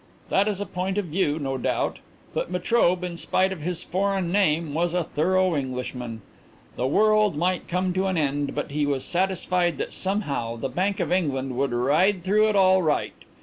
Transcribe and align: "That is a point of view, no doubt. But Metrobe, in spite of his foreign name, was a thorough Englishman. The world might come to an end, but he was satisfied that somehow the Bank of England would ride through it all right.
"That 0.29 0.47
is 0.47 0.59
a 0.59 0.65
point 0.65 0.97
of 0.97 1.05
view, 1.05 1.37
no 1.37 1.59
doubt. 1.59 1.99
But 2.33 2.51
Metrobe, 2.51 3.03
in 3.03 3.17
spite 3.17 3.51
of 3.51 3.61
his 3.61 3.83
foreign 3.83 4.31
name, 4.31 4.73
was 4.73 4.95
a 4.95 5.03
thorough 5.03 5.55
Englishman. 5.55 6.23
The 6.75 6.87
world 6.87 7.37
might 7.37 7.67
come 7.67 7.93
to 7.93 8.07
an 8.07 8.17
end, 8.17 8.55
but 8.55 8.71
he 8.71 8.87
was 8.87 9.05
satisfied 9.05 9.77
that 9.77 9.93
somehow 9.93 10.55
the 10.55 10.69
Bank 10.69 10.99
of 10.99 11.11
England 11.11 11.55
would 11.55 11.71
ride 11.71 12.23
through 12.23 12.47
it 12.49 12.55
all 12.55 12.81
right. 12.81 13.13